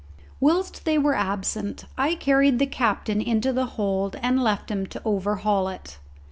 [0.39, 5.01] Whilst they were absent I carried the captain into the hold and left him to
[5.05, 5.99] overhaul it.